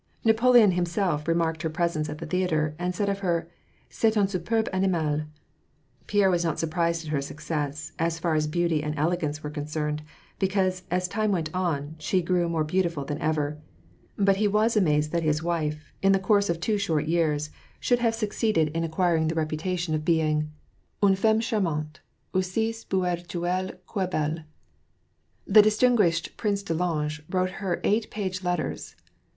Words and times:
Napoleon 0.25 0.71
himself 0.71 1.27
remarked 1.27 1.61
her 1.61 1.69
presence 1.69 2.09
at 2.09 2.17
the 2.17 2.25
theatre, 2.25 2.73
and 2.79 2.95
said 2.95 3.07
of 3.07 3.19
her," 3.19 3.47
C^est 3.91 4.17
un 4.17 4.25
superbe 4.27 4.67
animalJ^ 4.71 5.27
Pierre 6.07 6.31
was 6.31 6.43
not 6.43 6.57
surprised 6.57 7.05
at 7.05 7.11
her 7.11 7.21
success, 7.21 7.91
as 7.99 8.17
far 8.17 8.33
as 8.33 8.47
beauty 8.47 8.81
and 8.81 8.97
elegance 8.97 9.43
were 9.43 9.51
concerned, 9.51 10.01
because, 10.39 10.81
as 10.89 11.07
time 11.07 11.31
went 11.31 11.53
on, 11.53 11.97
she 11.99 12.23
grew 12.23 12.49
more 12.49 12.63
beautiful 12.63 13.05
than 13.05 13.21
ever. 13.21 13.59
But 14.17 14.37
he 14.37 14.47
was 14.47 14.75
amazed 14.75 15.11
that 15.11 15.21
his 15.21 15.43
wife, 15.43 15.93
in 16.01 16.13
the 16.13 16.17
course 16.17 16.49
of 16.49 16.59
two 16.59 16.79
short 16.79 17.05
years, 17.05 17.51
should 17.79 17.99
have 17.99 18.15
succeeded 18.15 18.69
in 18.69 18.81
182 18.81 18.81
tVAk 18.81 18.81
AND 18.81 18.91
PS 18.91 18.93
ACE, 18.93 18.93
acquiring 18.95 19.27
the 19.27 19.35
reputation 19.35 19.93
of 19.93 20.03
being 20.03 20.51
^^une 21.03 21.15
femme 21.15 21.39
charmanUy 21.41 21.85
aiissi 22.33 22.73
spirituelle 22.73 23.73
que 23.87 24.07
belle,^' 24.07 24.45
The 25.45 25.61
distinguished 25.61 26.37
Prince 26.37 26.63
de 26.63 26.73
Ligne 26.73 27.19
wrote 27.29 27.51
her 27.61 27.79
eight 27.83 28.09
page 28.09 28.43
letters. 28.43 28.95